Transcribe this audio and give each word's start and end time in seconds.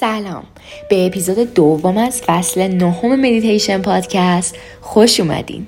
سلام. 0.00 0.44
به 0.90 1.06
اپیزود 1.06 1.54
دوم 1.54 1.96
از 1.98 2.22
فصل 2.22 2.68
نهم 2.68 3.20
مدیتیشن 3.20 3.82
پادکست 3.82 4.56
خوش 4.80 5.20
اومدین. 5.20 5.66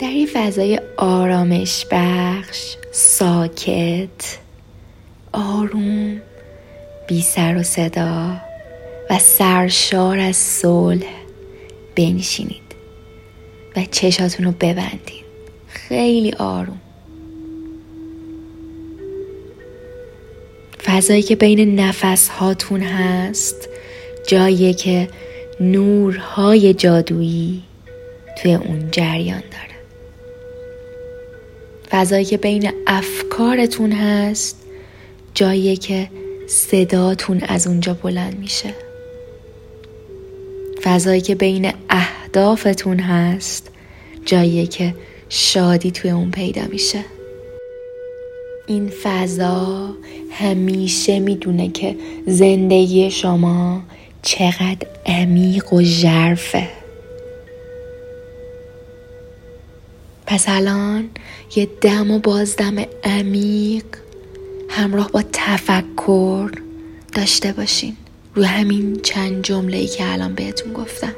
در 0.00 0.08
این 0.08 0.28
فضای 0.32 0.80
آرامش 0.96 1.86
بخش 1.90 2.76
ساکت 2.92 4.38
آروم 5.32 6.20
بی 7.06 7.22
سر 7.22 7.56
و 7.56 7.62
صدا 7.62 8.36
و 9.10 9.18
سرشار 9.18 10.18
از 10.18 10.36
صلح 10.36 11.06
بنشینید 11.96 12.62
و 13.76 13.84
چشاتون 13.90 14.46
رو 14.46 14.52
ببندید. 14.52 15.22
خیلی 15.68 16.32
آروم. 16.32 16.80
فضایی 20.84 21.22
که 21.22 21.36
بین 21.36 21.80
نفس 21.80 22.28
هاتون 22.28 22.80
هست 22.80 23.68
جایی 24.26 24.74
که 24.74 25.08
نورهای 25.60 26.74
جادویی 26.74 27.62
توی 28.42 28.54
اون 28.54 28.90
جریان 28.90 29.40
داره. 29.40 29.72
فضایی 31.90 32.24
که 32.24 32.36
بین 32.36 32.72
افکارتون 32.86 33.92
هست 33.92 34.62
جایی 35.34 35.76
که 35.76 36.08
صداتون 36.46 37.40
از 37.40 37.66
اونجا 37.66 37.94
بلند 37.94 38.38
میشه. 38.38 38.74
فضایی 40.82 41.20
که 41.20 41.34
بین 41.34 41.72
اهدافتون 41.90 43.00
هست 43.00 43.70
جایی 44.24 44.66
که 44.66 44.94
شادی 45.28 45.90
توی 45.90 46.10
اون 46.10 46.30
پیدا 46.30 46.62
میشه. 46.70 47.04
این 48.66 48.88
فضا 49.02 49.90
همیشه 50.30 51.18
می‌دونه 51.18 51.68
که 51.68 51.96
زندگی 52.26 53.10
شما 53.10 53.82
چقدر 54.22 54.86
عمیق 55.06 55.72
و 55.72 55.82
ژرفه. 55.82 56.68
پس 60.26 60.44
الان 60.48 61.10
یه 61.56 61.68
دم 61.80 62.10
و 62.10 62.18
بازدم 62.18 62.84
عمیق 63.04 63.84
همراه 64.74 65.10
با 65.10 65.22
تفکر 65.32 66.50
داشته 67.14 67.52
باشین. 67.52 67.96
روی 68.34 68.44
همین 68.44 69.00
چند 69.02 69.42
جمله 69.42 69.76
ای 69.76 69.86
که 69.86 70.12
الان 70.12 70.34
بهتون 70.34 70.72
گفتم. 70.72 71.12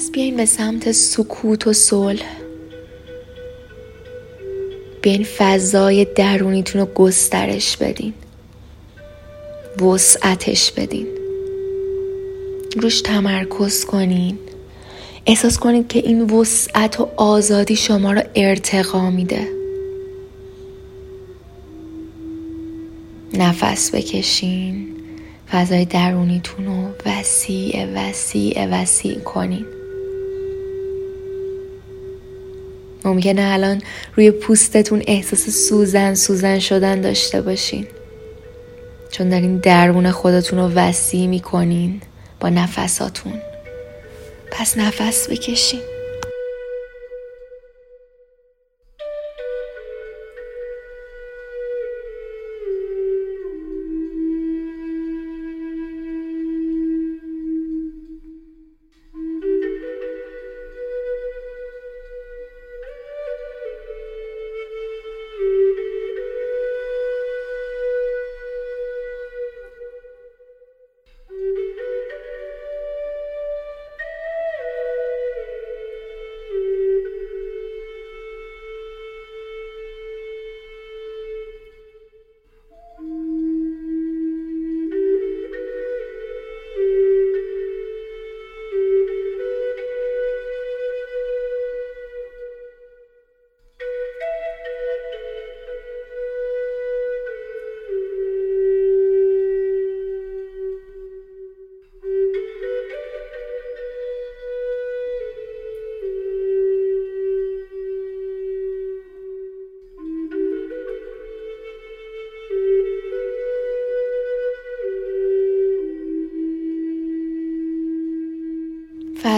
پس 0.00 0.10
بیاین 0.10 0.36
به 0.36 0.46
سمت 0.46 0.92
سکوت 0.92 1.66
و 1.66 1.72
صلح. 1.72 2.26
بیاین 5.02 5.24
فضای 5.24 6.04
درونیتون 6.04 6.80
رو 6.80 6.86
گسترش 6.86 7.76
بدین. 7.76 8.14
وسعتش 9.82 10.72
بدین. 10.72 11.06
روش 12.76 13.00
تمرکز 13.00 13.84
کنین. 13.84 14.38
احساس 15.26 15.58
کنید 15.58 15.88
که 15.88 15.98
این 15.98 16.30
وسعت 16.30 17.00
و 17.00 17.08
آزادی 17.16 17.76
شما 17.76 18.12
رو 18.12 18.22
ارتقا 18.34 19.10
میده. 19.10 19.48
نفس 23.34 23.94
بکشین. 23.94 24.88
فضای 25.50 25.84
درونیتون 25.84 26.66
رو 26.66 26.88
وسیع 27.06 27.86
وسیع 27.94 28.66
وسیع 28.66 29.18
کنین. 29.18 29.66
ممکنه 33.04 33.42
الان 33.42 33.82
روی 34.16 34.30
پوستتون 34.30 35.02
احساس 35.06 35.50
سوزن 35.68 36.14
سوزن 36.14 36.58
شدن 36.58 37.00
داشته 37.00 37.42
باشین. 37.42 37.86
چون 39.10 39.28
دارین 39.28 39.58
درون 39.58 40.10
خودتون 40.10 40.58
رو 40.58 40.68
وسیع 40.68 41.26
می‌کنین 41.26 42.00
با 42.40 42.48
نفساتون. 42.48 43.32
پس 44.50 44.78
نفس 44.78 45.30
بکشین. 45.30 45.80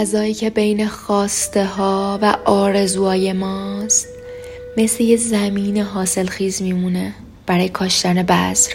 فضایی 0.03 0.33
که 0.33 0.49
بین 0.49 0.87
خواسته 0.87 1.65
ها 1.65 2.19
و 2.21 2.37
آرزوهای 2.45 3.33
ماست 3.33 4.07
مثل 4.77 5.03
یه 5.03 5.17
زمین 5.17 5.77
حاصل 5.77 6.25
خیز 6.25 6.61
میمونه 6.61 7.13
برای 7.45 7.69
کاشتن 7.69 8.23
بذر. 8.23 8.73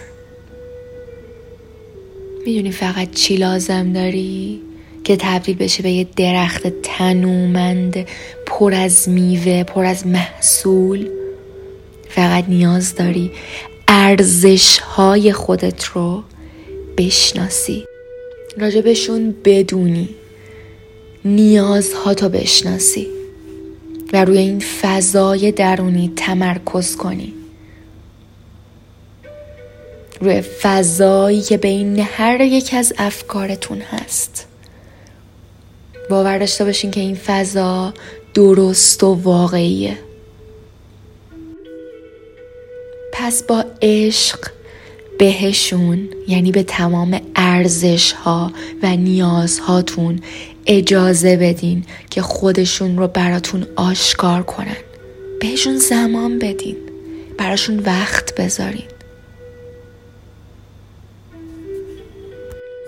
می‌دونی 2.46 2.72
فقط 2.72 3.10
چی 3.10 3.36
لازم 3.36 3.92
داری 3.92 4.60
که 5.04 5.16
تبدیل 5.16 5.56
بشه 5.56 5.82
به 5.82 5.90
یه 5.90 6.06
درخت 6.16 6.66
تنومند 6.82 8.06
پر 8.46 8.74
از 8.74 9.08
میوه 9.08 9.64
پر 9.64 9.84
از 9.84 10.06
محصول؟ 10.06 11.08
فقط 12.08 12.44
نیاز 12.48 12.94
داری 12.94 13.30
ارزش 13.88 14.78
های 14.78 15.32
خودت 15.32 15.84
رو 15.84 16.22
بشناسی. 16.96 17.84
راجبشون 18.58 19.34
بدونی. 19.44 20.08
نیازها 21.24 22.14
تو 22.14 22.28
بشناسی 22.28 23.06
و 24.12 24.24
روی 24.24 24.38
این 24.38 24.60
فضای 24.60 25.52
درونی 25.52 26.12
تمرکز 26.16 26.96
کنی. 26.96 27.34
روی 30.20 30.40
فضایی 30.40 31.42
که 31.42 31.56
بین 31.56 31.98
هر 31.98 32.40
یک 32.40 32.74
از 32.74 32.92
افکارتون 32.98 33.80
هست. 33.80 34.46
باور 36.10 36.38
داشته 36.38 36.64
باشین 36.64 36.90
که 36.90 37.00
این 37.00 37.14
فضا 37.14 37.94
درست 38.34 39.02
و 39.02 39.14
واقعیه. 39.14 39.98
پس 43.12 43.42
با 43.42 43.64
عشق 43.82 44.50
بهشون 45.18 46.08
یعنی 46.28 46.52
به 46.52 46.62
تمام 46.62 47.20
ارزش 47.36 48.12
ها 48.12 48.52
و 48.82 48.96
نیازهاتون 48.96 50.20
اجازه 50.68 51.36
بدین 51.36 51.84
که 52.10 52.22
خودشون 52.22 52.98
رو 52.98 53.08
براتون 53.08 53.66
آشکار 53.76 54.42
کنن. 54.42 54.76
بهشون 55.40 55.76
زمان 55.76 56.38
بدین. 56.38 56.76
براشون 57.38 57.78
وقت 57.78 58.34
بذارین. 58.34 58.88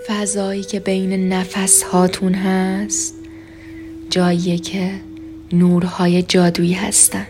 فضایی 0.07 0.63
که 0.63 0.79
بین 0.79 1.33
نفس 1.33 1.83
هاتون 1.83 2.33
هست 2.33 3.13
جاییه 4.09 4.57
که 4.57 4.91
نورهای 5.53 6.21
جادویی 6.23 6.73
هستن. 6.73 7.27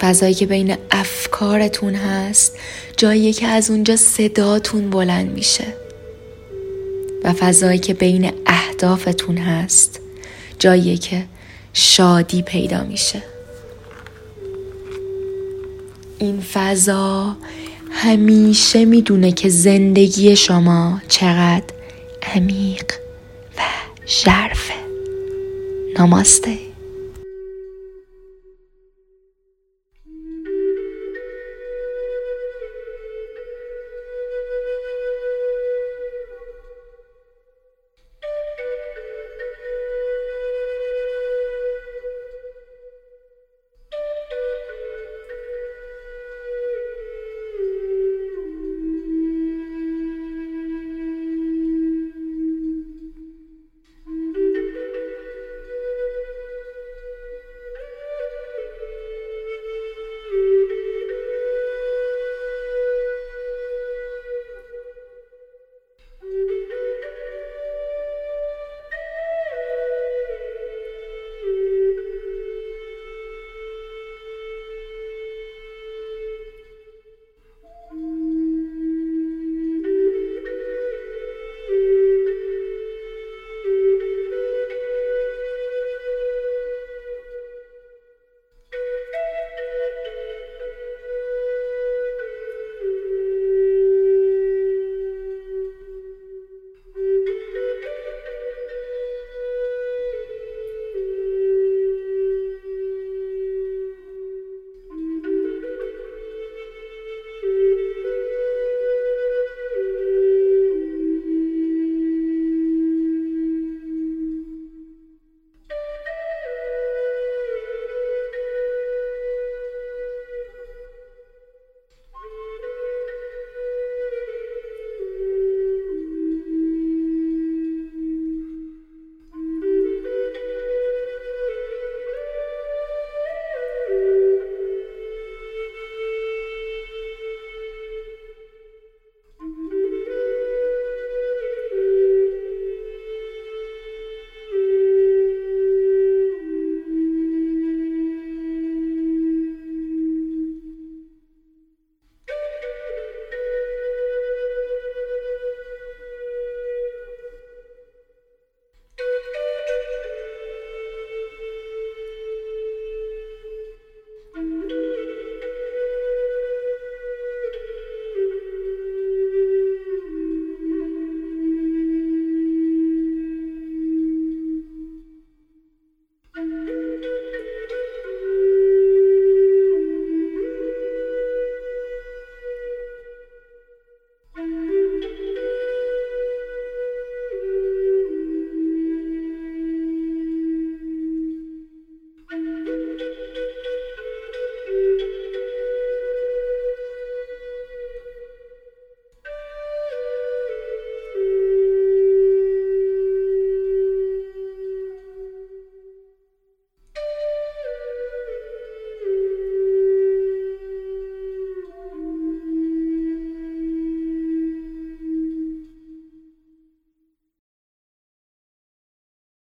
فضایی 0.00 0.34
که 0.34 0.46
بین 0.46 0.76
افکارتون 0.90 1.94
هست 1.94 2.58
جاییه 2.96 3.32
که 3.32 3.46
از 3.46 3.70
اونجا 3.70 3.96
صداتون 3.96 4.90
بلند 4.90 5.30
میشه. 5.30 5.64
و 7.24 7.32
فضایی 7.32 7.78
که 7.78 7.94
بین 7.94 8.32
اهدافتون 8.78 9.38
هست. 9.38 10.00
جاییه 10.58 10.96
که 10.96 11.24
شادی 11.72 12.42
پیدا 12.42 12.84
میشه. 12.84 13.22
این 16.18 16.40
فضا 16.40 17.36
همیشه 17.90 18.84
می‌دونه 18.84 19.32
که 19.32 19.48
زندگی 19.48 20.36
شما 20.36 21.00
چقدر 21.08 21.74
عمیق 22.34 22.92
و 23.58 23.60
ژرفه. 24.06 24.74
نماسته. 25.98 26.67